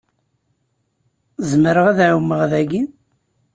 Zemreɣ 1.49 1.85
ad 1.91 1.99
ɛummeɣ 2.09 2.41
dagi? 2.51 2.81